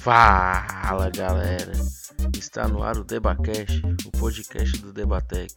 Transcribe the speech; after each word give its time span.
Fala 0.00 1.08
galera, 1.08 1.72
está 2.36 2.68
no 2.68 2.82
ar 2.82 2.98
o 2.98 3.04
Debacast, 3.04 3.82
o 4.04 4.10
podcast 4.10 4.76
do 4.82 4.92
Debatec. 4.92 5.54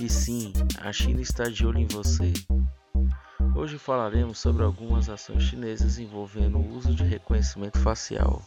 E 0.00 0.08
sim, 0.08 0.54
a 0.80 0.90
China 0.94 1.20
está 1.20 1.44
de 1.44 1.66
olho 1.66 1.80
em 1.80 1.86
você. 1.86 2.32
Hoje 3.54 3.76
falaremos 3.76 4.38
sobre 4.38 4.62
algumas 4.62 5.10
ações 5.10 5.42
chinesas 5.42 5.98
envolvendo 5.98 6.56
o 6.56 6.76
uso 6.78 6.94
de 6.94 7.04
reconhecimento 7.04 7.78
facial. 7.80 8.42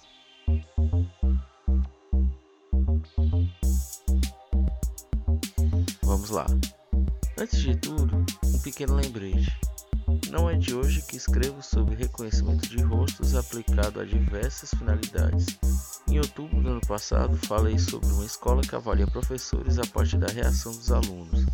Vamos 6.24 6.30
lá. 6.30 6.46
Antes 7.38 7.60
de 7.60 7.76
tudo, 7.76 8.26
um 8.46 8.60
pequeno 8.60 8.96
lembrete. 8.96 9.60
Não 10.32 10.50
é 10.50 10.56
de 10.56 10.74
hoje 10.74 11.02
que 11.02 11.18
escrevo 11.18 11.62
sobre 11.62 11.96
reconhecimento 11.96 12.70
de 12.70 12.82
rostos 12.82 13.36
aplicado 13.36 14.00
a 14.00 14.06
diversas 14.06 14.70
finalidades. 14.70 15.60
Em 16.08 16.20
outubro 16.20 16.62
do 16.62 16.70
ano 16.70 16.82
passado, 16.88 17.36
falei 17.46 17.78
sobre 17.78 18.08
uma 18.08 18.24
escola 18.24 18.62
que 18.62 18.74
avalia 18.74 19.06
professores 19.06 19.78
a 19.78 19.86
partir 19.86 20.18
da 20.18 20.28
reação 20.28 20.72
dos 20.72 20.94
alunos. 20.94 21.46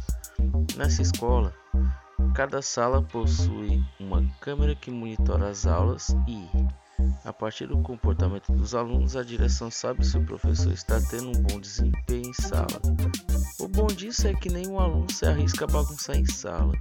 Nessa 0.77 1.01
escola, 1.01 1.51
cada 2.35 2.61
sala 2.61 3.01
possui 3.01 3.83
uma 3.99 4.23
câmera 4.39 4.75
que 4.75 4.91
monitora 4.91 5.49
as 5.49 5.65
aulas 5.65 6.15
e, 6.27 6.47
a 7.29 7.33
partir 7.33 7.67
do 7.67 7.77
comportamento 7.83 8.51
dos 8.51 8.73
alunos, 8.73 9.15
a 9.15 9.21
direção 9.21 9.69
sabe 9.69 10.03
se 10.03 10.17
o 10.17 10.25
professor 10.25 10.73
está 10.73 10.99
tendo 11.11 11.27
um 11.27 11.43
bom 11.43 11.59
desempenho 11.59 12.27
em 12.27 12.33
sala. 12.33 12.81
O 13.59 13.67
bom 13.67 13.85
disso 13.85 14.27
é 14.27 14.33
que 14.33 14.49
nenhum 14.49 14.79
aluno 14.79 15.05
se 15.11 15.27
arrisca 15.27 15.65
a 15.65 15.67
bagunçar 15.67 16.15
em 16.17 16.25
sala. 16.25 16.73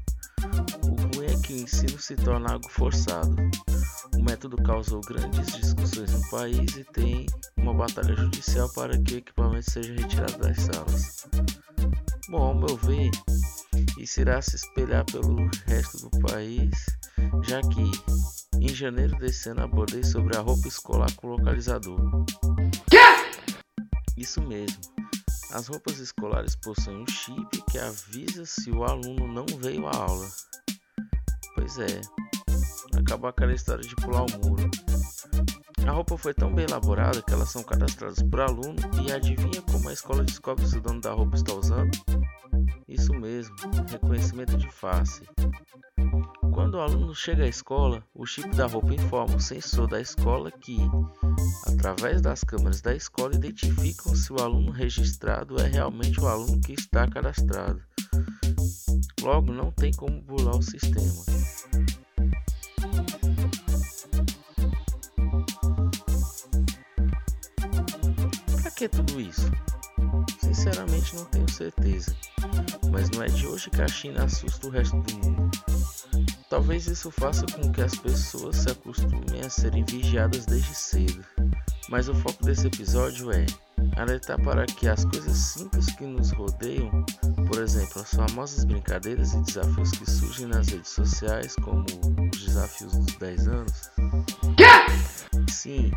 O 0.85 1.17
ruim 1.17 1.27
é 1.27 1.39
que 1.43 1.53
o 1.53 1.57
ensino 1.57 1.99
se 2.01 2.17
torna 2.17 2.53
algo 2.53 2.67
forçado. 2.71 3.37
O 4.17 4.23
método 4.23 4.57
causou 4.63 5.03
grandes 5.03 5.55
discussões 5.55 6.11
no 6.15 6.31
país 6.31 6.77
e 6.77 6.85
tem 6.95 7.27
uma 7.59 7.75
batalha 7.75 8.17
judicial 8.17 8.71
para 8.71 8.97
que 8.97 9.17
o 9.17 9.19
equipamento 9.19 9.71
seja 9.71 9.93
retirado 9.93 10.39
das 10.39 10.57
salas. 10.63 11.27
Bom, 12.31 12.43
ao 12.43 12.55
meu 12.55 12.75
ver, 12.79 13.11
isso 13.99 14.23
irá 14.23 14.41
se 14.41 14.57
espelhar 14.57 15.05
pelo 15.05 15.37
resto 15.67 16.09
do 16.09 16.21
país, 16.21 16.71
já 17.45 17.61
que 17.61 18.38
em 18.61 18.75
janeiro 18.75 19.17
desse 19.19 19.49
ano 19.51 19.63
abordei 19.63 20.03
sobre 20.03 20.37
a 20.37 20.41
roupa 20.41 20.69
escolar 20.69 21.13
com 21.17 21.29
localizador. 21.29 21.99
Isso 24.17 24.43
mesmo. 24.43 24.79
As 25.53 25.67
roupas 25.67 25.99
escolares 25.99 26.57
possuem 26.57 27.03
um 27.03 27.07
chip 27.07 27.63
que 27.71 27.79
avisa 27.79 28.45
se 28.45 28.71
o 28.71 28.85
aluno 28.85 29.27
não 29.27 29.47
veio 29.59 29.87
à 29.87 29.97
aula. 29.97 30.29
Pois 31.55 31.79
é, 31.79 32.01
acabou 32.99 33.31
aquela 33.31 33.55
história 33.55 33.83
de 33.83 33.95
pular 33.97 34.23
o 34.23 34.47
muro. 34.47 34.71
A 35.87 35.91
roupa 35.91 36.19
foi 36.19 36.35
tão 36.35 36.55
bem 36.55 36.67
elaborada 36.67 37.23
que 37.23 37.33
elas 37.33 37.51
são 37.51 37.63
cadastradas 37.63 38.23
por 38.23 38.41
aluno 38.41 38.77
e 39.03 39.11
adivinha 39.11 39.63
como 39.63 39.89
a 39.89 39.93
escola 39.93 40.23
descobre 40.23 40.67
se 40.67 40.77
o 40.77 40.81
dono 40.83 41.01
da 41.01 41.13
roupa 41.13 41.37
está 41.37 41.55
usando? 41.55 41.91
Isso 42.87 43.15
mesmo, 43.15 43.57
reconhecimento 43.91 44.57
de 44.59 44.71
face. 44.71 45.23
Quando 46.59 46.75
o 46.75 46.81
aluno 46.81 47.15
chega 47.15 47.45
à 47.45 47.47
escola, 47.47 48.03
o 48.13 48.27
chip 48.27 48.49
da 48.57 48.67
roupa 48.67 48.93
informa 48.93 49.37
o 49.37 49.41
sensor 49.41 49.87
da 49.87 50.01
escola 50.01 50.51
que, 50.51 50.77
através 51.65 52.21
das 52.21 52.43
câmeras 52.43 52.81
da 52.81 52.93
escola, 52.97 53.37
identificam 53.37 54.13
se 54.17 54.33
o 54.33 54.41
aluno 54.41 54.73
registrado 54.73 55.57
é 55.63 55.69
realmente 55.69 56.19
o 56.21 56.27
aluno 56.27 56.61
que 56.61 56.73
está 56.73 57.07
cadastrado. 57.07 57.81
Logo, 59.23 59.53
não 59.53 59.71
tem 59.71 59.93
como 59.93 60.21
burlar 60.21 60.57
o 60.57 60.63
sistema. 60.63 61.25
Para 68.61 68.71
que 68.73 68.89
tudo 68.89 69.21
isso? 69.21 69.49
Sinceramente, 70.41 71.15
não 71.15 71.25
tenho 71.27 71.49
certeza. 71.49 72.17
Mas 72.91 73.09
não 73.11 73.23
é 73.23 73.27
de 73.27 73.47
hoje 73.47 73.71
que 73.71 73.81
a 73.81 73.87
China 73.87 74.25
assusta 74.25 74.67
o 74.67 74.71
resto 74.71 74.97
do 74.97 75.15
mundo. 75.19 75.51
Talvez 76.49 76.87
isso 76.87 77.11
faça 77.11 77.45
com 77.47 77.71
que 77.71 77.83
as 77.83 77.95
pessoas 77.97 78.57
se 78.57 78.71
acostumem 78.71 79.41
a 79.45 79.51
serem 79.51 79.85
vigiadas 79.85 80.47
desde 80.47 80.75
cedo. 80.75 81.23
Mas 81.91 82.09
o 82.09 82.15
foco 82.15 82.43
desse 82.45 82.67
episódio 82.67 83.31
é 83.31 83.45
alertar 83.97 84.41
para 84.43 84.65
que 84.65 84.89
as 84.89 85.05
coisas 85.05 85.37
simples 85.37 85.87
que 85.97 86.05
nos 86.05 86.31
rodeiam, 86.31 87.05
por 87.47 87.61
exemplo, 87.61 88.01
as 88.01 88.11
famosas 88.11 88.65
brincadeiras 88.65 89.35
e 89.35 89.43
desafios 89.43 89.91
que 89.91 90.11
surgem 90.11 90.47
nas 90.47 90.69
redes 90.69 90.91
sociais, 90.91 91.55
como 91.57 91.85
os 92.33 92.45
desafios 92.45 92.93
dos 92.97 93.15
10 93.17 93.49
anos. 93.49 93.91
Sim, 95.51 95.91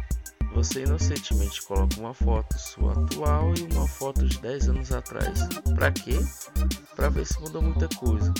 você 0.53 0.83
inocentemente 0.83 1.61
coloca 1.63 1.97
uma 1.99 2.13
foto 2.13 2.59
sua 2.59 2.91
atual 2.91 3.53
e 3.55 3.73
uma 3.73 3.87
foto 3.87 4.25
de 4.25 4.37
10 4.39 4.69
anos 4.69 4.91
atrás. 4.91 5.39
Para 5.75 5.91
quê? 5.91 6.19
Para 6.95 7.09
ver 7.09 7.25
se 7.25 7.39
mudou 7.39 7.61
muita 7.61 7.87
coisa. 7.95 8.33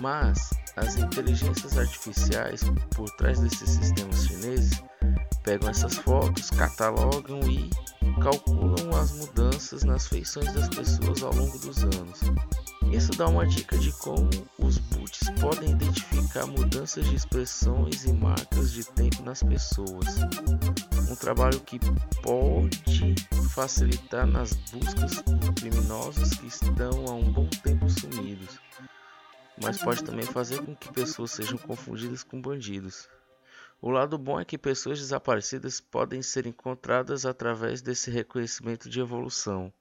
Mas 0.00 0.50
as 0.76 0.96
inteligências 0.96 1.78
artificiais 1.78 2.62
por 2.94 3.08
trás 3.16 3.40
desses 3.40 3.70
sistemas 3.70 4.26
chineses 4.26 4.82
pegam 5.44 5.68
essas 5.68 5.96
fotos, 5.96 6.50
catalogam 6.50 7.40
e 7.50 7.70
calculam 8.22 8.94
as 9.00 9.12
mudanças 9.12 9.82
nas 9.84 10.06
feições 10.06 10.52
das 10.52 10.68
pessoas 10.68 11.22
ao 11.22 11.34
longo 11.34 11.58
dos 11.58 11.82
anos. 11.82 12.20
Isso 12.92 13.12
dá 13.12 13.26
uma 13.26 13.46
dica 13.46 13.78
de 13.78 13.90
como 13.92 14.28
os 14.58 14.76
boots 14.78 15.30
podem 15.40 15.70
identificar 15.70 16.46
mudanças 16.46 17.08
de 17.08 17.16
expressões 17.16 18.04
e 18.04 18.12
marcas 18.12 18.70
de 18.72 18.84
tempo 18.84 19.22
nas 19.22 19.42
pessoas. 19.42 20.18
Um 21.10 21.16
trabalho 21.16 21.58
que 21.60 21.78
pode 22.22 23.14
facilitar 23.50 24.26
nas 24.26 24.52
buscas 24.70 25.22
por 25.22 25.54
criminosos 25.54 26.34
que 26.34 26.46
estão 26.46 27.06
há 27.08 27.14
um 27.14 27.32
bom 27.32 27.48
tempo 27.62 27.88
sumidos, 27.88 28.58
mas 29.60 29.82
pode 29.82 30.04
também 30.04 30.24
fazer 30.24 30.64
com 30.64 30.74
que 30.74 30.92
pessoas 30.92 31.32
sejam 31.32 31.58
confundidas 31.58 32.22
com 32.22 32.40
bandidos. 32.40 33.08
O 33.80 33.90
lado 33.90 34.16
bom 34.16 34.38
é 34.38 34.44
que 34.44 34.56
pessoas 34.56 35.00
desaparecidas 35.00 35.80
podem 35.80 36.22
ser 36.22 36.46
encontradas 36.46 37.26
através 37.26 37.82
desse 37.82 38.10
reconhecimento 38.10 38.88
de 38.88 39.00
evolução. 39.00 39.72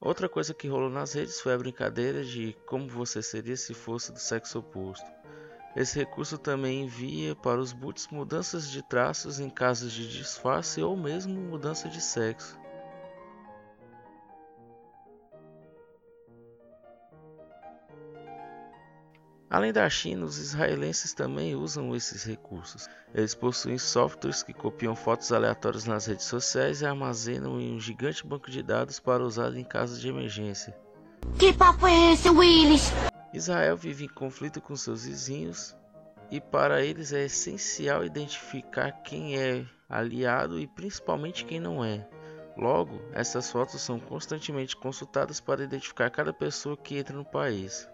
Outra 0.00 0.28
coisa 0.28 0.54
que 0.54 0.68
rolou 0.68 0.90
nas 0.90 1.14
redes 1.14 1.40
foi 1.40 1.54
a 1.54 1.58
brincadeira 1.58 2.22
de 2.22 2.54
como 2.66 2.86
você 2.86 3.22
seria 3.22 3.56
se 3.56 3.74
fosse 3.74 4.12
do 4.12 4.18
sexo 4.18 4.58
oposto. 4.58 5.10
Esse 5.74 5.98
recurso 5.98 6.36
também 6.36 6.82
envia 6.82 7.34
para 7.34 7.60
os 7.60 7.72
boots 7.72 8.08
mudanças 8.08 8.70
de 8.70 8.82
traços 8.82 9.40
em 9.40 9.48
casos 9.48 9.92
de 9.92 10.08
disfarce 10.08 10.82
ou 10.82 10.96
mesmo 10.96 11.34
mudança 11.34 11.88
de 11.88 12.00
sexo. 12.00 12.58
Além 19.50 19.72
da 19.72 19.88
China, 19.88 20.26
os 20.26 20.36
israelenses 20.38 21.14
também 21.14 21.54
usam 21.54 21.96
esses 21.96 22.22
recursos. 22.22 22.86
Eles 23.14 23.34
possuem 23.34 23.78
softwares 23.78 24.42
que 24.42 24.52
copiam 24.52 24.94
fotos 24.94 25.32
aleatórias 25.32 25.86
nas 25.86 26.04
redes 26.04 26.26
sociais 26.26 26.82
e 26.82 26.86
armazenam 26.86 27.58
em 27.58 27.74
um 27.74 27.80
gigante 27.80 28.26
banco 28.26 28.50
de 28.50 28.62
dados 28.62 29.00
para 29.00 29.24
usar 29.24 29.54
em 29.56 29.64
casos 29.64 30.00
de 30.00 30.08
emergência. 30.08 30.76
Que 31.38 31.52
papo 31.52 31.86
é 31.86 32.12
esse, 32.12 32.28
Willis? 32.28 32.92
Israel 33.32 33.76
vive 33.76 34.04
em 34.04 34.08
conflito 34.08 34.60
com 34.60 34.76
seus 34.76 35.06
vizinhos 35.06 35.74
e 36.30 36.40
para 36.40 36.84
eles 36.84 37.12
é 37.14 37.24
essencial 37.24 38.04
identificar 38.04 38.92
quem 39.02 39.38
é 39.38 39.64
aliado 39.88 40.60
e 40.60 40.66
principalmente 40.66 41.46
quem 41.46 41.58
não 41.58 41.82
é. 41.82 42.06
Logo, 42.54 43.00
essas 43.12 43.50
fotos 43.50 43.80
são 43.80 43.98
constantemente 43.98 44.76
consultadas 44.76 45.40
para 45.40 45.64
identificar 45.64 46.10
cada 46.10 46.32
pessoa 46.32 46.76
que 46.76 46.98
entra 46.98 47.16
no 47.16 47.24
país. 47.24 47.88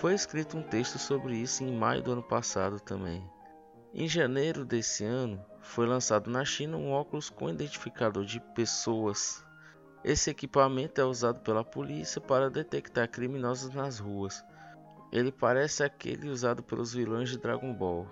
Foi 0.00 0.14
escrito 0.14 0.56
um 0.56 0.62
texto 0.62 0.98
sobre 0.98 1.36
isso 1.36 1.62
em 1.62 1.76
maio 1.76 2.02
do 2.02 2.12
ano 2.12 2.22
passado 2.22 2.80
também. 2.80 3.22
Em 3.92 4.08
janeiro 4.08 4.64
desse 4.64 5.04
ano, 5.04 5.44
foi 5.60 5.86
lançado 5.86 6.30
na 6.30 6.42
China 6.42 6.78
um 6.78 6.90
óculos 6.90 7.28
com 7.28 7.50
identificador 7.50 8.24
de 8.24 8.40
pessoas. 8.54 9.44
Esse 10.02 10.30
equipamento 10.30 11.02
é 11.02 11.04
usado 11.04 11.40
pela 11.40 11.62
polícia 11.62 12.18
para 12.18 12.48
detectar 12.48 13.10
criminosos 13.10 13.74
nas 13.74 13.98
ruas. 13.98 14.42
Ele 15.12 15.30
parece 15.30 15.84
aquele 15.84 16.30
usado 16.30 16.62
pelos 16.62 16.94
vilões 16.94 17.28
de 17.28 17.36
Dragon 17.36 17.74
Ball. 17.74 18.08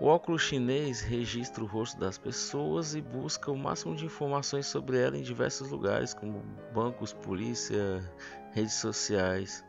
O 0.00 0.06
óculos 0.06 0.42
chinês 0.42 1.00
registra 1.00 1.62
o 1.62 1.68
rosto 1.68 2.00
das 2.00 2.18
pessoas 2.18 2.96
e 2.96 3.00
busca 3.00 3.52
o 3.52 3.56
máximo 3.56 3.94
de 3.94 4.06
informações 4.06 4.66
sobre 4.66 4.98
ela 4.98 5.16
em 5.16 5.22
diversos 5.22 5.70
lugares, 5.70 6.12
como 6.12 6.40
bancos, 6.74 7.12
polícia, 7.12 8.02
redes 8.50 8.74
sociais. 8.74 9.67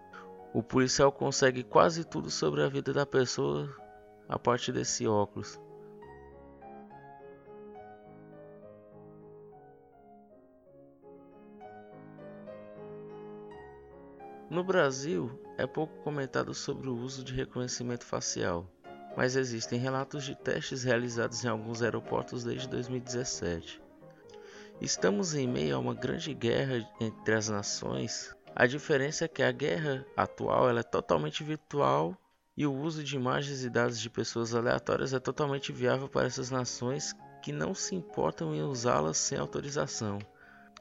O 0.54 0.64
policial 0.64 1.12
consegue 1.12 1.64
quase 1.64 2.04
tudo 2.04 2.30
sobre 2.30 2.64
a 2.64 2.68
vida 2.68 2.92
da 2.92 3.06
pessoa 3.06 3.70
a 4.28 4.38
partir 4.38 4.72
desse 4.72 5.08
óculos. 5.08 5.60
No 14.50 14.64
Brasil, 14.64 15.30
é 15.60 15.68
pouco 15.68 15.96
comentado 16.04 16.56
sobre 16.56 16.90
o 16.90 16.96
uso 16.96 17.24
de 17.24 17.36
reconhecimento 17.36 18.04
facial, 18.04 18.68
mas 19.16 19.36
existem 19.36 19.80
relatos 19.80 20.24
de 20.24 20.34
testes 20.36 20.84
realizados 20.84 21.46
em 21.46 21.48
alguns 21.48 21.84
aeroportos 21.84 22.44
desde 22.44 22.68
2017. 22.68 23.80
Estamos 24.82 25.36
em 25.36 25.48
meio 25.48 25.76
a 25.76 25.80
uma 25.80 25.94
grande 25.94 26.34
guerra 26.34 26.90
entre 27.00 27.36
as 27.36 27.48
nações. 27.48 28.36
A 28.60 28.68
diferença 28.68 29.24
é 29.24 29.28
que 29.30 29.42
a 29.42 29.54
guerra 29.54 30.06
atual 30.18 30.70
é 30.78 30.84
totalmente 30.84 31.46
virtual 31.46 32.14
e 32.58 32.68
o 32.68 32.74
uso 32.74 33.02
de 33.02 33.16
imagens 33.16 33.64
e 33.64 33.70
dados 33.70 33.98
de 33.98 34.10
pessoas 34.10 34.54
aleatórias 34.54 35.14
é 35.14 35.20
totalmente 35.20 35.72
viável 35.72 36.10
para 36.10 36.28
essas 36.28 36.52
nações 36.52 37.16
que 37.42 37.54
não 37.54 37.74
se 37.74 37.96
importam 37.96 38.54
em 38.54 38.62
usá-las 38.62 39.18
sem 39.18 39.38
autorização. 39.38 40.20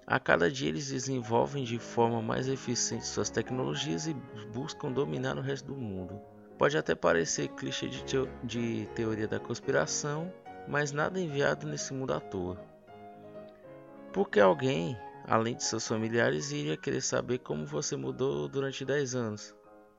A 0.05 0.19
cada 0.19 0.51
dia 0.51 0.71
eles 0.71 0.91
desenvolvem 0.91 1.63
de 1.63 1.79
forma 1.79 2.21
mais 2.21 2.49
eficiente 2.49 3.07
suas 3.07 3.31
tecnologias 3.31 4.09
e 4.09 4.15
buscam 4.53 4.91
dominar 4.91 5.39
o 5.39 5.41
resto 5.41 5.67
do 5.67 5.77
mundo. 5.77 6.21
Pode 6.59 6.77
até 6.77 6.97
parecer 6.97 7.47
clichê 7.51 7.87
de, 7.87 8.03
teo 8.03 8.29
de 8.43 8.89
teoria 8.97 9.29
da 9.29 9.39
conspiração, 9.39 10.35
mas 10.67 10.91
nada 10.91 11.21
é 11.21 11.23
enviado 11.23 11.65
nesse 11.65 11.95
mundo 11.95 12.13
à 12.13 12.19
toa. 12.19 12.61
Porque 14.13 14.41
alguém, 14.41 14.99
além 15.29 15.55
de 15.55 15.63
seus 15.63 15.87
familiares, 15.87 16.51
iria 16.51 16.77
querer 16.77 17.03
saber 17.03 17.39
como 17.39 17.67
você 17.67 17.97
mudou 17.97 18.49
durante 18.49 18.85
10 18.85 19.15
anos. 19.15 19.55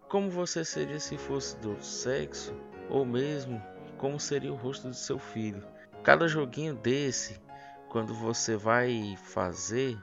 Como 0.09 0.29
você 0.29 0.65
seria 0.65 0.99
se 0.99 1.17
fosse 1.17 1.55
do 1.57 1.79
sexo, 1.83 2.53
ou 2.89 3.05
mesmo 3.05 3.61
como 3.97 4.19
seria 4.19 4.51
o 4.51 4.55
rosto 4.55 4.87
do 4.87 4.95
seu 4.95 5.19
filho. 5.19 5.63
Cada 6.03 6.27
joguinho 6.27 6.73
desse, 6.73 7.39
quando 7.89 8.13
você 8.13 8.55
vai 8.55 9.15
fazer, 9.23 9.95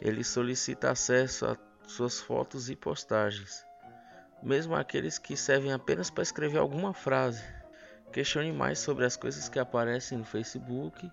ele 0.00 0.24
solicita 0.24 0.90
acesso 0.90 1.46
a 1.46 1.56
suas 1.86 2.20
fotos 2.20 2.68
e 2.68 2.74
postagens, 2.74 3.64
mesmo 4.42 4.74
aqueles 4.74 5.18
que 5.18 5.36
servem 5.36 5.72
apenas 5.72 6.10
para 6.10 6.22
escrever 6.22 6.58
alguma 6.58 6.92
frase. 6.92 7.44
Questione 8.12 8.52
mais 8.52 8.78
sobre 8.80 9.04
as 9.04 9.16
coisas 9.16 9.48
que 9.48 9.58
aparecem 9.58 10.18
no 10.18 10.24
Facebook. 10.24 11.10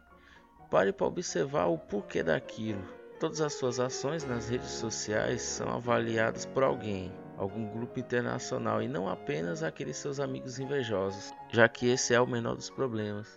Pare 0.72 0.92
para 0.92 1.06
observar 1.06 1.66
o 1.66 1.78
porquê 1.78 2.24
daquilo. 2.24 3.05
Todas 3.20 3.42
as 3.42 3.54
suas 3.54 3.80
ações 3.80 4.24
nas 4.24 4.50
redes 4.50 4.70
sociais 4.70 5.42
são 5.42 5.70
avaliadas 5.70 6.46
por 6.46 6.64
alguém 6.64 7.12
algum 7.38 7.68
grupo 7.68 8.00
internacional 8.00 8.82
e 8.82 8.88
não 8.88 9.08
apenas 9.08 9.64
aqueles 9.64 9.98
seus 9.98 10.20
amigos 10.20 10.60
invejosos, 10.60 11.34
já 11.52 11.68
que 11.68 11.88
esse 11.88 12.14
é 12.14 12.20
o 12.20 12.28
menor 12.28 12.56
dos 12.56 12.70
problemas. 12.70 13.28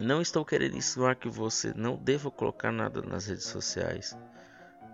Não 0.00 0.22
estou 0.22 0.44
querendo 0.44 0.76
insinuar 0.76 1.16
que 1.16 1.28
você 1.28 1.72
não 1.74 1.96
deva 1.96 2.30
colocar 2.30 2.70
nada 2.70 3.02
nas 3.02 3.26
redes 3.26 3.46
sociais. 3.46 4.16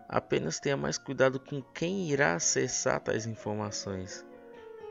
Apenas 0.09 0.59
tenha 0.59 0.79
mais 0.79 0.97
cuidado 0.97 1.38
com 1.38 1.61
quem 1.61 2.09
irá 2.09 2.35
acessar 2.35 3.00
tais 3.00 3.26
informações. 3.26 4.25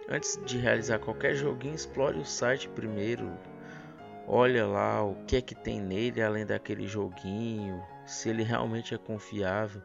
Antes 0.07 0.39
de 0.45 0.59
realizar 0.59 0.99
qualquer 0.99 1.33
joguinho, 1.33 1.73
explore 1.73 2.19
o 2.19 2.25
site 2.25 2.69
primeiro. 2.69 3.31
Olha 4.27 4.65
lá 4.65 5.03
o 5.03 5.15
que 5.25 5.35
é 5.35 5.41
que 5.41 5.53
tem 5.53 5.81
nele 5.81 6.21
além 6.21 6.45
daquele 6.45 6.87
joguinho, 6.87 7.83
se 8.05 8.29
ele 8.29 8.43
realmente 8.43 8.95
é 8.95 8.97
confiável. 8.97 9.81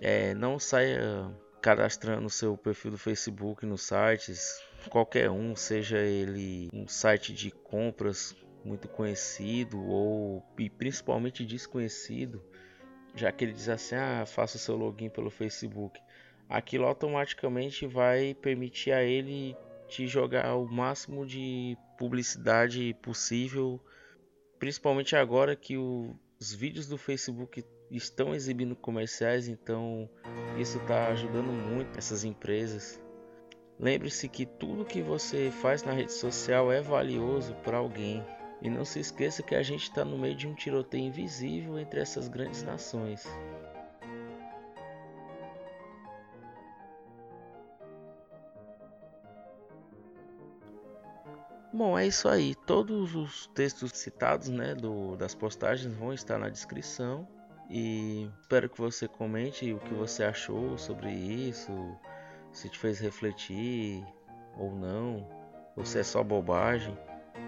É, 0.00 0.34
não 0.34 0.58
saia 0.58 1.34
cadastrando 1.60 2.28
seu 2.30 2.56
perfil 2.56 2.92
do 2.92 2.98
Facebook 2.98 3.64
nos 3.66 3.82
sites, 3.82 4.62
qualquer 4.90 5.30
um, 5.30 5.56
seja 5.56 5.98
ele 5.98 6.68
um 6.72 6.86
site 6.86 7.32
de 7.32 7.50
compras 7.50 8.36
muito 8.64 8.88
conhecido 8.88 9.82
ou 9.84 10.44
e 10.58 10.68
principalmente 10.68 11.44
desconhecido, 11.44 12.42
já 13.14 13.32
que 13.32 13.44
ele 13.44 13.52
diz 13.52 13.68
assim: 13.68 13.96
"Ah, 13.96 14.24
faça 14.26 14.56
o 14.56 14.60
seu 14.60 14.76
login 14.76 15.08
pelo 15.08 15.30
Facebook". 15.30 16.00
Aquilo 16.48 16.86
automaticamente 16.86 17.86
vai 17.86 18.34
permitir 18.34 18.92
a 18.92 19.02
ele 19.02 19.56
te 19.88 20.06
jogar 20.06 20.54
o 20.56 20.66
máximo 20.66 21.26
de 21.26 21.76
publicidade 21.98 22.94
possível, 23.02 23.80
principalmente 24.58 25.16
agora 25.16 25.56
que 25.56 25.76
o 25.76 26.14
os 26.40 26.54
vídeos 26.54 26.86
do 26.86 26.96
Facebook 26.96 27.64
estão 27.90 28.34
exibindo 28.34 28.76
comerciais, 28.76 29.48
então 29.48 30.08
isso 30.56 30.78
está 30.78 31.08
ajudando 31.08 31.50
muito 31.50 31.98
essas 31.98 32.22
empresas. 32.22 33.00
Lembre-se 33.78 34.28
que 34.28 34.46
tudo 34.46 34.84
que 34.84 35.02
você 35.02 35.50
faz 35.50 35.82
na 35.82 35.92
rede 35.92 36.12
social 36.12 36.70
é 36.70 36.80
valioso 36.80 37.54
para 37.64 37.78
alguém. 37.78 38.24
E 38.60 38.68
não 38.68 38.84
se 38.84 38.98
esqueça 38.98 39.42
que 39.42 39.54
a 39.54 39.62
gente 39.62 39.84
está 39.84 40.04
no 40.04 40.18
meio 40.18 40.34
de 40.34 40.48
um 40.48 40.54
tiroteio 40.54 41.04
invisível 41.04 41.78
entre 41.78 42.00
essas 42.00 42.28
grandes 42.28 42.62
nações. 42.62 43.24
Bom, 51.78 51.96
é 51.96 52.06
isso 52.08 52.28
aí. 52.28 52.56
Todos 52.66 53.14
os 53.14 53.46
textos 53.54 53.92
citados, 53.92 54.48
né, 54.48 54.74
do, 54.74 55.14
das 55.14 55.32
postagens 55.32 55.94
vão 55.94 56.12
estar 56.12 56.36
na 56.36 56.48
descrição. 56.48 57.28
E 57.70 58.28
espero 58.40 58.68
que 58.68 58.80
você 58.80 59.06
comente 59.06 59.72
o 59.72 59.78
que 59.78 59.94
você 59.94 60.24
achou 60.24 60.76
sobre 60.76 61.12
isso, 61.12 61.70
se 62.50 62.68
te 62.68 62.76
fez 62.76 62.98
refletir 62.98 64.04
ou 64.56 64.74
não, 64.74 65.24
ou 65.76 65.84
se 65.84 66.00
é 66.00 66.02
só 66.02 66.24
bobagem. 66.24 66.98